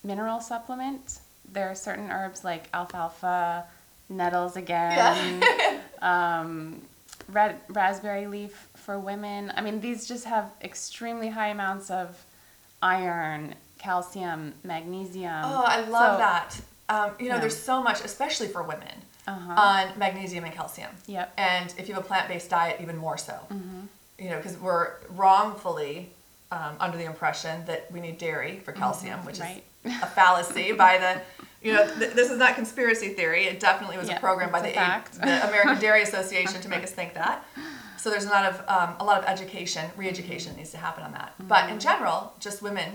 [0.03, 1.21] mineral supplement.
[1.53, 3.65] There are certain herbs like alfalfa,
[4.09, 5.45] nettles again,
[6.03, 6.83] um,
[7.29, 9.53] red, raspberry leaf for women.
[9.57, 12.23] I mean, these just have extremely high amounts of
[12.83, 15.33] iron, calcium, magnesium.
[15.45, 16.61] Oh, I love So- that.
[16.91, 17.41] Um, you know, Yeah.
[17.41, 19.53] there's so much, especially for women, Uh-huh.
[19.55, 20.91] on magnesium and calcium.
[21.07, 21.33] Yep.
[21.39, 23.33] And if you have a plant-based diet, even more so.
[23.51, 23.81] Mm-hmm.
[24.19, 26.11] You know, because we're wrongfully
[26.53, 29.65] um, under the impression that we need dairy for calcium, which Right.
[29.83, 31.21] is a fallacy by the.
[31.63, 33.47] You know, th- this is not conspiracy theory.
[33.47, 36.85] It definitely was Yeah, a program by the, A- the American Dairy Association to make
[36.85, 37.43] us think that.
[38.05, 41.13] So there's a lot of um, a lot of education, re-education needs to happen on
[41.13, 41.33] that.
[41.39, 41.73] But Mm-hmm.
[41.73, 42.91] in general, just women,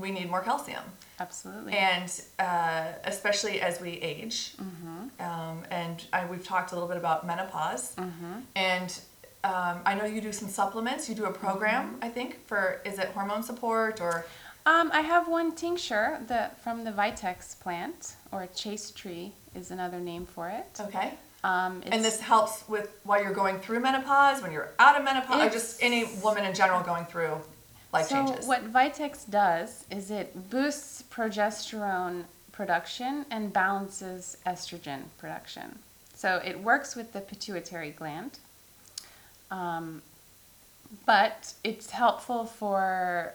[0.00, 0.82] we need more calcium
[1.20, 1.72] Absolutely.
[1.72, 2.08] and
[2.40, 4.36] uh, especially as we age.
[4.60, 5.22] Mm-hmm.
[5.28, 7.94] Um, and I, we've talked a little bit about menopause.
[8.72, 8.90] And
[9.44, 11.08] um, I know you do some supplements.
[11.08, 12.04] You do a program, Mm-hmm.
[12.06, 14.26] I think, for is it hormone support or
[14.66, 18.00] Um, I have one tincture the, from the Vitex plant,
[18.32, 20.70] or chase tree is another name for it.
[20.86, 21.10] okay?
[21.44, 25.42] Um, And this helps with while you're going through menopause, when you're out of menopause,
[25.42, 27.36] or just any woman in general going through
[27.92, 28.46] life so changes.
[28.46, 35.80] what Vitex does is it boosts progesterone production and balances estrogen production.
[36.14, 38.38] So it works with the pituitary gland.
[39.50, 40.00] Um,
[41.04, 43.34] but it's helpful for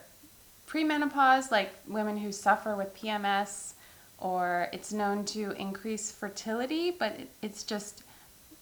[0.68, 3.74] premenopause, like women who suffer with PMS,
[4.20, 8.02] or it's known to increase fertility, but it's just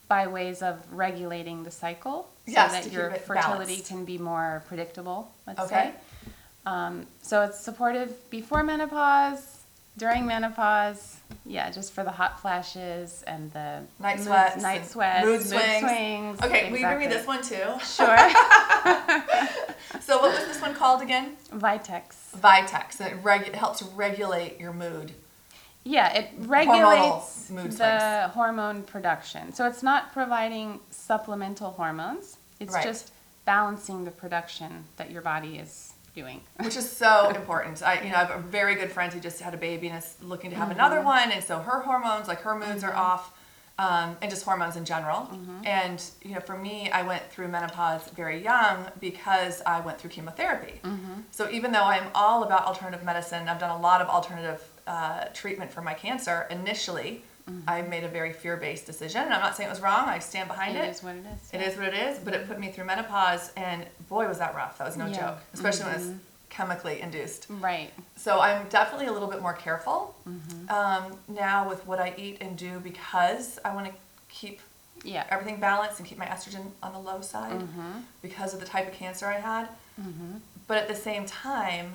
[0.09, 3.87] by ways of regulating the cycle so Yes, that your fertility balanced.
[3.89, 5.93] can be more predictable, let's Okay.
[5.93, 6.31] say.
[6.65, 9.57] Um, so it's supportive before menopause,
[9.99, 15.27] during menopause, yeah, just for the hot flashes and the Night mood- sweats night sweats,
[15.27, 15.81] mood swings.
[15.81, 16.41] swings.
[16.43, 17.09] okay, will you bring me exactly.
[17.09, 17.85] this one too?
[17.85, 18.17] Sure.
[20.01, 21.37] So what was this one called again?
[21.53, 22.15] Vitex.
[22.37, 23.01] Vitex.
[23.01, 25.13] It, reg- it helps regulate your mood.
[25.89, 29.53] Yeah, it regulates mood the hormone production.
[29.55, 32.37] So it's not providing supplemental hormones.
[32.61, 32.85] It's Right.
[32.85, 33.13] just
[33.47, 36.43] balancing the production that your body is doing.
[36.61, 37.83] which is so important.
[37.83, 39.97] I, you know, I have a very good friend who just had a baby and
[39.99, 40.79] is looking to have Mm-hmm.
[40.79, 43.33] another one, and so her hormones, like her moods, are off,
[43.79, 45.21] um, and just hormones in general.
[45.21, 45.65] Mm-hmm.
[45.65, 50.11] And you know, for me, I went through menopause very young because I went through
[50.11, 50.81] chemotherapy.
[50.83, 51.21] Mm-hmm.
[51.31, 55.25] So even though I'm all about alternative medicine, I've done a lot of alternative uh,
[55.35, 56.47] treatment for my cancer.
[56.51, 57.23] Initially,
[57.67, 60.07] I made a very fear-based decision, and I'm not saying it was wrong.
[60.07, 60.85] I stand behind Mm-hmm.
[60.85, 60.97] It it.
[60.97, 61.51] is what it is.
[61.55, 64.55] It is what it is, but it put me through menopause, and boy, was that
[64.55, 64.77] rough.
[64.79, 65.19] That was no Yeah.
[65.21, 66.13] joke, especially when it was
[66.51, 67.47] chemically induced.
[67.49, 67.91] Right.
[68.17, 70.71] So I'm definitely a little bit more careful Mm-hmm.
[70.79, 73.93] um, now with what I eat and do because I want to
[74.29, 74.61] keep
[75.05, 75.25] Yeah.
[75.31, 77.93] everything balanced and keep my estrogen on the low side Mm-hmm.
[78.21, 79.69] because of the type of cancer I had.
[80.67, 81.95] But at the same time,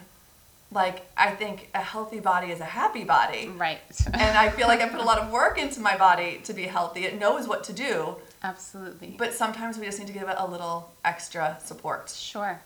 [0.73, 3.47] like I think a healthy body is a happy body.
[3.49, 3.79] Right.
[4.13, 6.63] and I feel like I put a lot of work into my body to be
[6.63, 7.05] healthy.
[7.05, 8.15] It knows what to do.
[8.43, 9.15] Absolutely.
[9.17, 12.09] but sometimes we just need to give it a little extra support.
[12.15, 12.59] sure.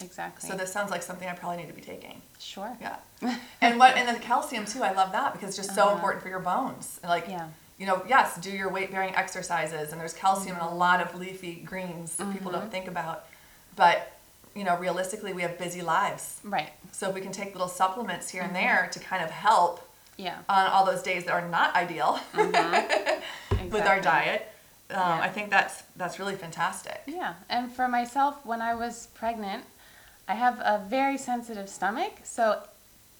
[0.00, 0.48] Exactly.
[0.50, 2.20] So this sounds like something I probably need to be taking.
[2.40, 2.76] sure.
[2.80, 2.96] Yeah.
[3.60, 5.94] and what and then calcium too, I love that because it's just so Uh-huh.
[5.94, 6.98] important for your bones.
[7.04, 7.48] Like Yeah.
[7.78, 11.14] you know, yes, do your weight bearing exercises and there's calcium in a lot of
[11.14, 12.60] leafy greens that people Mm-hmm.
[12.62, 13.26] don't think about.
[13.76, 14.11] But,
[14.54, 16.40] you know, realistically we have busy lives.
[16.44, 16.70] Right.
[16.92, 18.56] So if we can take little supplements here Mm-hmm.
[18.56, 20.38] and there to kind of help Yeah.
[20.48, 22.20] on all those days that are not ideal
[23.70, 24.48] with our diet,
[24.90, 25.20] um, Yeah.
[25.22, 27.00] I think that's that's really fantastic.
[27.06, 29.64] Yeah, and for myself, when I was pregnant,
[30.28, 32.62] I have a very sensitive stomach, so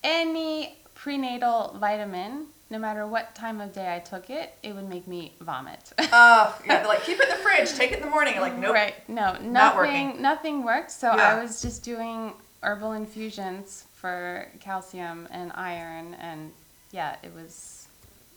[0.04, 5.06] any prenatal vitamin, no matter what time of day I took it, it would make
[5.06, 5.92] me vomit.
[5.98, 8.40] Oh, yeah, like keep it in the fridge, take it in the morning.
[8.40, 8.74] Like, nope.
[8.74, 8.94] Right?
[9.08, 9.76] No, Not nothing.
[9.76, 10.22] working.
[10.22, 10.90] Nothing worked.
[10.90, 11.36] So Yeah.
[11.36, 12.32] I was just doing
[12.62, 16.50] herbal infusions for calcium and iron, and
[16.90, 17.86] yeah, it was.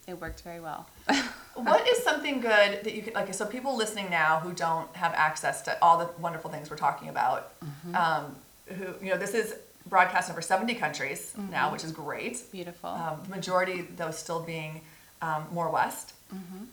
[0.08, 0.86] It worked very well.
[1.56, 3.34] What is something good that you could like?
[3.34, 7.08] So people listening now who don't have access to all the wonderful things we're talking
[7.08, 7.96] about, Mm-hmm.
[7.96, 8.36] um,
[8.76, 9.56] who you know, this is
[9.88, 11.52] broadcast in over seventy countries Mm-hmm.
[11.52, 12.40] now, which is great.
[12.52, 12.90] Beautiful.
[12.90, 14.82] Um, the majority, though, still being
[15.22, 16.14] um, more west.
[16.34, 16.66] Mm-hmm.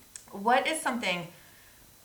[0.43, 1.29] What is something?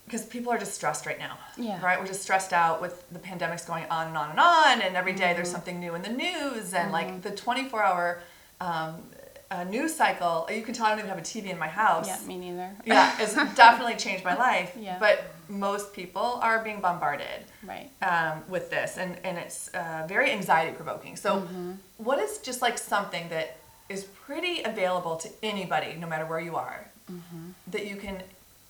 [0.05, 1.81] Because people are just stressed right now, Yeah.
[1.83, 1.99] right?
[1.99, 5.11] We're just stressed out with the pandemics going on and on and on, and every
[5.13, 5.35] day Mm-hmm.
[5.35, 8.19] there's something new in the news, and like the 24 hour
[8.61, 9.03] um,
[9.49, 10.47] uh, news cycle.
[10.51, 12.69] You can tell I don't even have a TV in my house yeah, me neither.
[12.85, 14.75] yeah, it's definitely changed my life.
[14.79, 14.97] Yeah.
[14.99, 17.89] But most people are being bombarded Right.
[18.01, 21.15] um, with this, and and it's uh, very anxiety provoking.
[21.15, 21.71] So, Mm-hmm.
[21.97, 23.57] what is just like something that
[23.89, 27.51] is pretty available to anybody, no matter where you are, Mm-hmm.
[27.71, 28.21] that you can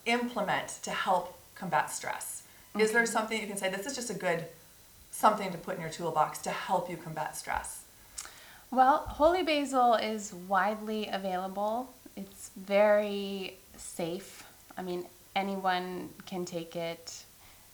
[0.06, 2.44] implement to help combat stress?
[2.78, 3.70] Is there something you can say?
[3.72, 4.46] This is just a good
[5.10, 7.77] something to put in your toolbox to help you combat stress.
[8.72, 11.94] Well, holy basil is widely available.
[12.16, 14.44] It's very safe.
[14.78, 17.24] I mean, anyone can take it,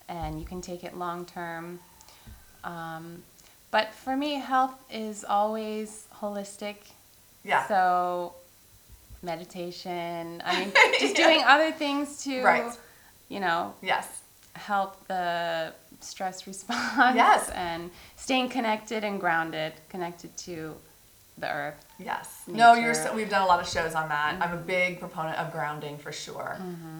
[0.08, 1.80] and you can take it long term.
[2.64, 3.24] Um,
[3.72, 6.76] but for me, health is always holistic.
[7.44, 7.68] Yeah.
[7.68, 8.36] So,
[9.24, 10.42] meditation.
[10.46, 11.26] I mean, just Yeah.
[11.26, 12.72] doing other things to, Right.
[13.30, 14.22] you know, yes.
[14.56, 17.16] help the stress response.
[17.16, 17.50] Yes.
[17.56, 20.76] And staying connected and grounded, connected to
[21.38, 21.84] the earth.
[21.98, 22.44] Yes.
[22.46, 22.94] No, you're.
[22.94, 24.38] So, we've done a lot of shows on that.
[24.40, 26.58] I'm a big proponent of grounding for sure,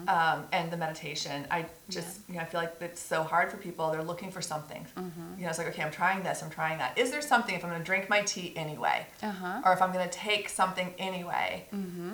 [0.08, 1.46] um, and the meditation.
[1.52, 3.92] I just, you know, I feel like it's so hard for people.
[3.92, 4.84] They're looking for something.
[4.96, 6.42] You know, it's like, okay, I'm trying this.
[6.42, 6.98] I'm trying that.
[6.98, 9.60] Is there something if I'm going to drink my tea anyway, Uh huh.
[9.64, 11.66] or if I'm going to take something anyway,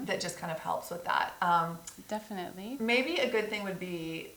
[0.06, 1.32] that just kind of helps with that?
[1.40, 2.76] Um, Definitely.
[2.80, 4.28] maybe a good thing would be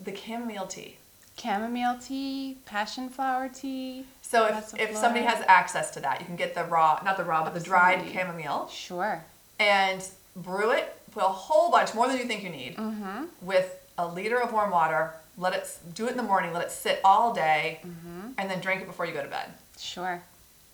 [0.00, 0.96] the chamomile tea.
[1.40, 4.04] Chamomile tea, passion flower tea.
[4.22, 7.24] So if, if somebody has access to that, you can get the raw, not the
[7.24, 8.20] raw, but the dried Absolutely.
[8.20, 8.68] chamomile.
[8.68, 9.24] Sure.
[9.58, 10.96] and brew it.
[11.12, 13.24] Put a whole bunch, more than you think you need, Mm-hmm.
[13.42, 15.12] with a liter of warm water.
[15.36, 16.52] Let it do it in the morning.
[16.52, 18.32] Let it sit all day, Mm-hmm.
[18.38, 19.48] and then drink it before you go to bed.
[19.78, 20.22] Sure.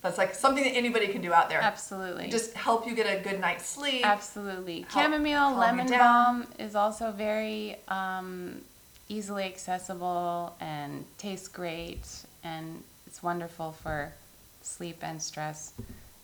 [0.03, 1.59] That's like something that anybody can do out there.
[1.59, 2.29] Absolutely.
[2.29, 4.05] Just help you get a good night's sleep.
[4.05, 4.81] Absolutely.
[4.81, 8.61] help Chamomile lemon balm is also very um,
[9.09, 12.05] easily accessible and tastes great,
[12.43, 14.13] and it's wonderful for
[14.61, 15.73] sleep and stress.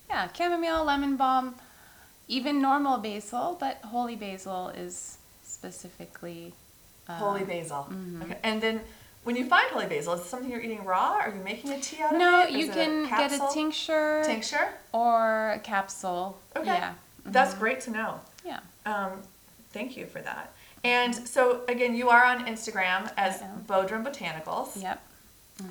[0.10, 1.56] Yeah, chamomile lemon balm,
[2.28, 6.54] even normal basil, but holy basil is specifically.
[7.08, 7.88] uh, Holy basil.
[7.90, 8.22] Mm-hmm.
[8.24, 8.38] Okay.
[8.44, 8.82] And then
[9.24, 11.14] when you find holy basil, is it something you're eating raw?
[11.22, 12.20] Are you making a tea out of it?
[12.20, 12.50] No, it?
[12.50, 14.70] Is you can get a tincture tincture.
[14.92, 16.38] or a capsule.
[16.56, 16.66] Okay.
[16.66, 16.94] Yeah.
[17.26, 18.20] That's great to know.
[18.46, 18.60] Yeah.
[18.86, 19.12] Um,
[19.72, 20.52] thank you for that.
[20.84, 24.82] And so again, you are on Instagram as Bodrum Botanicals.
[24.82, 25.02] Yep.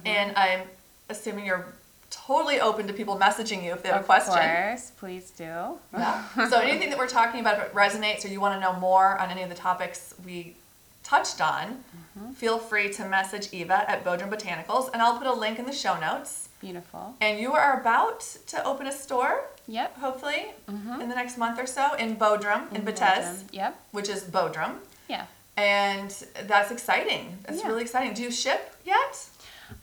[0.06, 0.62] And I'm
[1.10, 1.66] assuming you're
[2.10, 4.34] totally open to people messaging you if they have of a question.
[4.34, 5.78] course, please do.
[5.92, 6.24] Yeah.
[6.48, 9.18] so anything that we're talking about, if it resonates or you want to know more
[9.18, 10.56] on any of the topics we
[11.02, 11.84] touched on,
[12.18, 12.32] Mm-hmm.
[12.34, 15.72] feel free to message Eva at Bodrum Botanicals, and I'll put a link in the
[15.72, 16.50] show notes.
[16.60, 17.14] Beautiful.
[17.22, 19.96] And you are about to open a store, Yep.
[19.96, 21.00] hopefully, Mhm.
[21.00, 23.48] in the next month or so in Bodrum, in, In Belgium.
[23.50, 23.80] Yep.
[23.92, 24.80] which is Bodrum.
[25.12, 25.26] Yeah.
[25.56, 26.10] And
[26.48, 27.38] that's exciting.
[27.44, 27.68] That's Yeah.
[27.68, 28.14] really exciting.
[28.14, 29.28] Do you ship yet?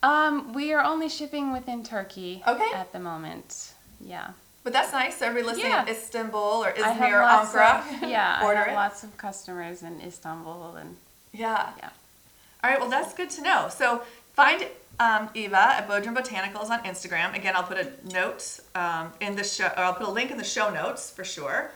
[0.01, 2.71] Um, we are only shipping within Turkey Okay.
[2.73, 3.73] at the moment.
[4.01, 4.29] Yeah.
[4.63, 5.17] But that's nice.
[5.17, 5.83] So everybody listening Yeah.
[5.83, 8.75] in Istanbul or Izmir, Ankara, of yeah, order I have it.
[8.75, 10.97] lots of customers in Istanbul and
[11.31, 11.69] Yeah.
[11.77, 11.89] yeah.
[12.63, 12.79] All right.
[12.79, 13.69] Well, that's good to know.
[13.69, 14.67] So find
[14.99, 17.33] um, Eva at Bodrum Botanicals on Instagram.
[17.33, 20.37] Again, I'll put a note um, in the show, or I'll put a link in
[20.37, 21.71] the show notes for sure.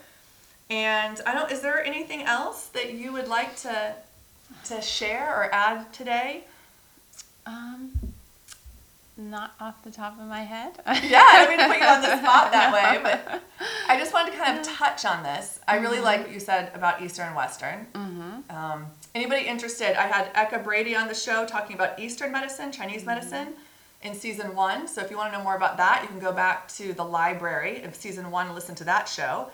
[0.69, 1.51] And I don't.
[1.51, 3.95] Is there anything else that you would like to
[4.65, 6.45] to share or add today?
[7.45, 7.91] Um,
[9.17, 10.73] not off the top of my head.
[11.03, 13.43] Yeah, I didn't mean to put you on the spot that way, but
[13.87, 15.59] I just wanted to kind of touch on this.
[15.67, 17.85] I really like what you said about Eastern and Western.
[17.93, 18.55] mm-hmm.
[18.55, 19.99] Um, anybody interested?
[19.99, 23.49] I had Eka Brady on the show talking about Eastern medicine, Chinese medicine,
[24.01, 24.87] in season one.
[24.87, 27.03] So if you want to know more about that, you can go back to the
[27.05, 29.49] library of season one and listen to that show.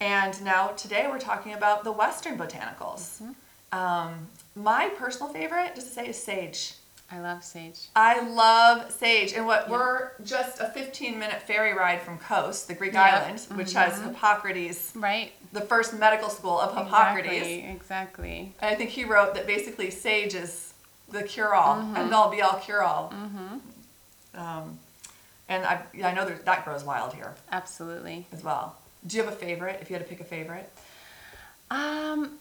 [0.00, 3.22] And now today we're talking about the Western botanicals.
[3.72, 6.74] Um, my personal favorite, just to say, is sage.
[7.10, 7.78] I love sage.
[7.94, 9.72] I love sage, and what Yeah.
[9.72, 13.04] we're just a 15 minute ferry ride from Kos, the Greek Yeah.
[13.04, 15.32] island, which has Hippocrates, Right?
[15.52, 17.28] the first medical school of Hippocrates.
[17.46, 17.70] Exactly.
[17.70, 18.54] Exactly.
[18.60, 20.74] And I think he wrote that basically sage is
[21.08, 23.12] the cure all, and all be all cure all.
[24.34, 24.78] Um,
[25.48, 28.26] and I, I know that grows wild here Absolutely.
[28.32, 28.76] as well.
[29.06, 29.78] Do you have a favorite?
[29.80, 30.70] If you had to pick a favorite,
[31.70, 32.38] Um,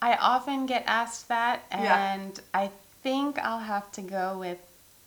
[0.00, 2.12] I often get asked that, Yeah.
[2.14, 2.70] and I
[3.02, 4.58] think I'll have to go with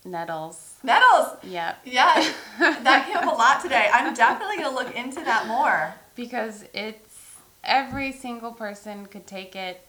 [0.03, 0.75] nettles.
[0.83, 1.37] nettles.
[1.43, 1.79] Yep.
[1.83, 3.89] Yeah, that came up a lot today.
[3.91, 5.95] I'm definitely gonna look into that more.
[6.15, 9.85] Because it's every single person could take it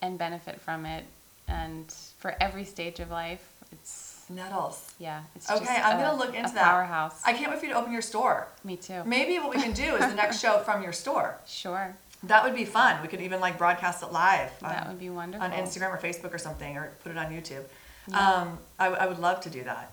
[0.00, 1.04] and benefit from it,
[1.48, 4.92] and for every stage of life, it's Nettles.
[4.98, 6.64] yeah, it's Okay, just I'm a- gonna look into that.
[6.64, 7.20] powerhouse.
[7.24, 8.48] I can't wait for you to open your store.
[8.64, 9.02] Me too.
[9.04, 11.38] Maybe what we can do is the next show from your store.
[11.46, 13.00] Sure, That would be fun.
[13.02, 15.44] We could even like broadcast it live that on, would be wonderful.
[15.46, 17.62] on Instagram or Facebook or something, or put it on YouTube.
[18.08, 18.18] Yeah.
[18.18, 19.90] Um, I, I would love to do that.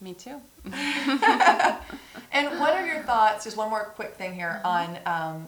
[0.00, 0.40] Me too.
[2.34, 3.44] And what are your thoughts?
[3.44, 5.46] Just one more quick thing here on um,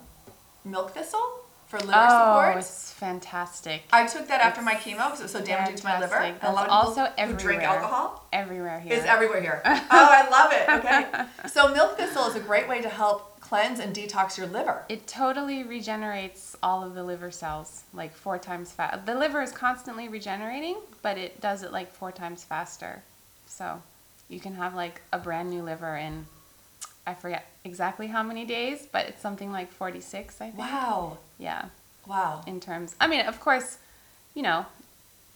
[0.67, 1.41] milk thistle
[1.79, 2.57] for liver oh, support.
[2.59, 3.83] it's fantastic.
[3.93, 6.15] I took that after my chemo because it was so damaging to my liver.
[6.15, 8.27] And a lot of That's people also who drink alcohol.
[8.33, 8.95] Everywhere here.
[8.95, 9.63] It's everywhere here.
[9.65, 10.85] oh, I love it.
[10.85, 11.25] Okay.
[11.51, 14.85] So milk thistle is a great way to help cleanse and detox your liver.
[14.89, 19.07] It totally regenerates all of the liver cells like four times fast.
[19.07, 23.03] The liver is constantly regenerating, but it does it like four times faster.
[23.47, 23.83] So
[24.29, 26.27] you can have like a brand new liver in,
[27.07, 30.59] I forget exactly how many days, but it's something like 46, I think.
[30.59, 31.19] Wow.
[31.38, 31.67] Yeah,
[32.07, 32.43] Wow.
[32.47, 33.79] in terms, I mean, of course,
[34.35, 34.67] you know,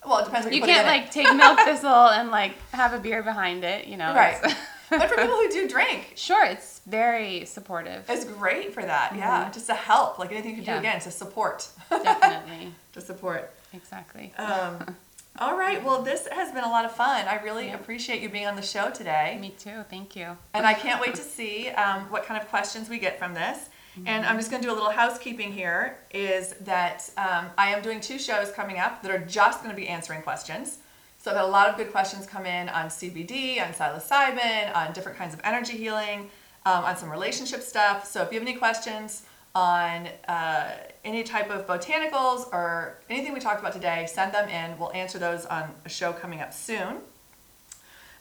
[0.07, 2.99] Well, it depends what you, you can't like take milk thistle and like have a
[2.99, 4.15] beer behind it, you know.
[4.15, 4.41] Right.
[4.91, 8.05] but for people who do drink, sure, it's very supportive.
[8.09, 9.15] it's great for that.
[9.15, 12.73] Yeah, just to help, like anything you can do again to support, Definitely.
[12.93, 13.53] to support.
[13.75, 14.33] Exactly.
[14.39, 14.97] Um,
[15.41, 15.83] all right.
[15.85, 17.27] Well, this has been a lot of fun.
[17.29, 17.75] I really Yeah.
[17.75, 19.39] appreciate you being on the show today.
[19.41, 19.85] Me too.
[19.91, 20.37] Thank you.
[20.55, 23.69] And I can't wait to see um, what kind of questions we get from this.
[24.07, 27.83] And I'm just going to do a little housekeeping here is that um, I am
[27.83, 30.79] doing two shows coming up that are just going to be answering questions.
[31.19, 34.93] So I've had a lot of good questions come in on CBD, on psilocybin, on
[34.93, 36.31] different kinds of energy healing,
[36.65, 38.07] um, on some relationship stuff.
[38.07, 39.25] So if you have any questions
[39.57, 44.79] on uh, any type of botanicals or anything we talked about today, send them in.
[44.79, 46.99] We'll answer those on a show coming up soon.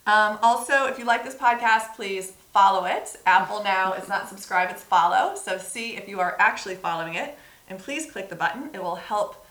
[0.06, 3.16] Um, also, if you like this podcast, please follow it.
[3.26, 5.36] Apple now is not subscribe, it's follow.
[5.36, 7.38] So see if you are actually following it.
[7.68, 8.70] And please click the button.
[8.72, 9.44] It will help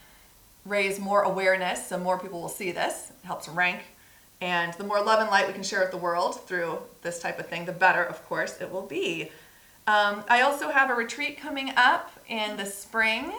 [0.64, 3.12] raise more awareness so more people will see this.
[3.22, 3.82] It helps rank.
[4.40, 7.38] And the more love and light we can share with the world through this type
[7.38, 9.30] of thing, the better, of course, it will be.
[9.88, 13.32] Um, I also have a retreat coming up in the spring,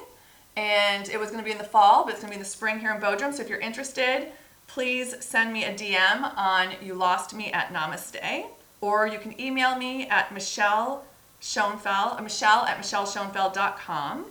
[0.57, 2.43] and it was going to be in the fall, but it's going to be in
[2.43, 3.31] the spring here in Bodrum.
[3.31, 4.29] So if you're interested,
[4.65, 8.45] please send me a DM on You Lost Me at Namaste,
[8.81, 11.05] or you can email me at Michelle
[11.39, 14.25] Schoenfeld, uh, Michelle at michelleschoenfeld.com.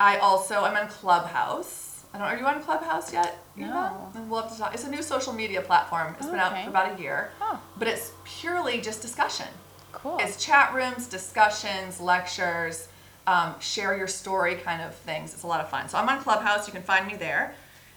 [0.00, 2.04] I also am on Clubhouse.
[2.14, 2.26] I don't.
[2.26, 3.36] Are you on Clubhouse yet?
[3.54, 4.10] No.
[4.30, 4.72] We'll have to talk.
[4.72, 6.14] It's a new social media platform.
[6.18, 6.62] It's been out Okay.
[6.64, 9.46] for about a year, Oh, but it's purely just discussion.
[9.92, 10.18] Cool.
[10.20, 12.88] It's chat rooms, discussions, lectures,
[13.26, 15.34] um, share your story kind of things.
[15.34, 15.88] It's a lot of fun.
[15.88, 16.66] So I'm on Clubhouse.
[16.66, 17.54] You can find me there.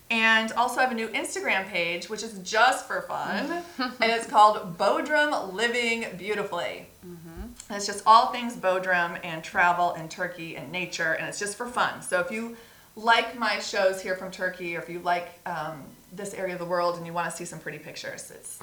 [0.09, 3.63] And also I have a new Instagram page, which is just for fun.
[3.77, 6.87] and it's called Bodrum Living Beautifully.
[7.69, 11.13] And it's just all things Bodrum and travel and Turkey and nature.
[11.13, 12.01] And it's just for fun.
[12.01, 12.57] So if you
[12.97, 16.65] like my shows here from Turkey, or if you like um, this area of the
[16.65, 18.59] world and you want to see some pretty pictures, it's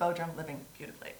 [0.00, 1.10] Bodrum Living Beautifully.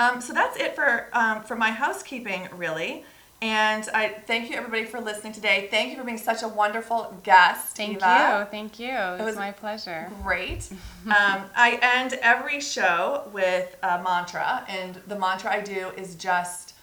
[0.00, 3.04] Um, so that's it for um, for my housekeeping, really.
[3.42, 5.68] And I thank you everybody for listening today.
[5.70, 7.76] Thank you for being such a wonderful guest.
[7.76, 8.40] Thank Eva.
[8.40, 8.50] you.
[8.50, 8.90] Thank you.
[8.90, 10.10] It's was- my pleasure.
[10.22, 10.70] Great.
[11.06, 16.74] um, I end every show with a mantra, and the mantra I do is just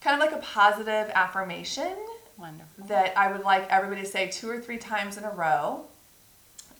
[0.00, 1.96] kind of like a positive affirmation
[2.36, 2.86] Wonderful.
[2.86, 5.84] that I would like everybody to say two or three times in a row,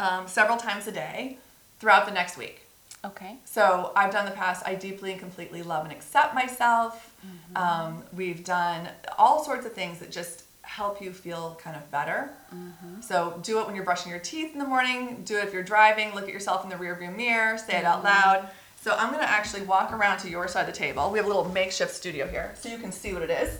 [0.01, 1.39] um, several times a day,
[1.78, 2.62] throughout the next week.
[3.05, 3.36] Okay.
[3.44, 4.62] So I've done the past.
[4.64, 7.12] I deeply and completely love and accept myself.
[7.26, 7.57] Mm-hmm.
[7.57, 8.88] Um, we've done
[9.18, 12.30] all sorts of things that just help you feel kind of better.
[12.55, 13.00] Mm-hmm.
[13.00, 15.22] So do it when you're brushing your teeth in the morning.
[15.24, 16.14] Do it if you're driving.
[16.14, 17.59] Look at yourself in the rearview mirror.
[17.59, 18.07] Say it out mm-hmm.
[18.07, 18.48] loud.
[18.80, 21.11] So I'm gonna actually walk around to your side of the table.
[21.11, 23.59] We have a little makeshift studio here, so you can see what it is.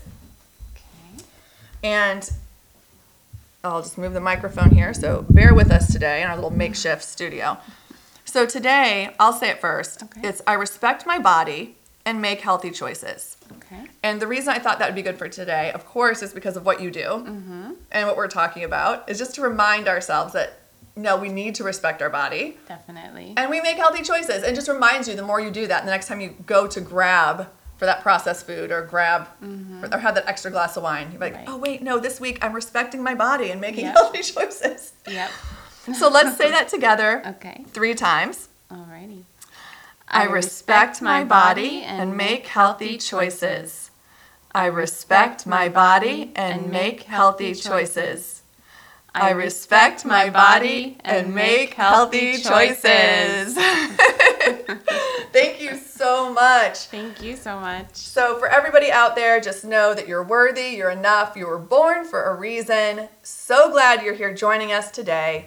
[0.75, 1.25] Okay.
[1.85, 2.29] And
[3.63, 4.93] I'll just move the microphone here.
[4.93, 7.57] So bear with us today in our little makeshift studio.
[8.33, 10.03] So today, I'll say it first.
[10.05, 10.27] Okay.
[10.27, 11.77] It's I respect my body
[12.07, 13.37] and make healthy choices.
[13.59, 13.85] Okay.
[14.03, 16.57] And the reason I thought that would be good for today, of course, is because
[16.57, 17.73] of what you do Mm-hmm.
[17.91, 20.61] and what we're talking about, is just to remind ourselves that
[20.97, 23.35] no, we need to respect our body Definitely.
[23.37, 24.43] and we make healthy choices.
[24.45, 26.81] And just reminds you the more you do that, the next time you go to
[26.81, 29.29] grab for that processed food or grab
[29.93, 31.45] or have that extra glass of wine, you're like, Mm-hmm.
[31.51, 31.55] Right.
[31.55, 33.95] oh, wait, no, this week I'm respecting my body and making Yep.
[33.95, 34.95] healthy choices.
[35.07, 35.31] Yep.
[35.95, 37.65] So let's say that together Okay.
[37.69, 38.49] three times.
[38.71, 39.25] Alrighty.
[40.09, 43.91] I respect my body and make healthy choices.
[44.55, 48.43] I respect my body and make healthy choices.
[49.15, 53.55] I respect my body and make healthy choices.
[55.33, 56.79] Thank you so much.
[56.87, 57.95] Thank you so much.
[57.95, 62.05] So, for everybody out there, just know that you're worthy, you're enough, you were born
[62.05, 63.09] for a reason.
[63.23, 65.47] So glad you're here joining us today.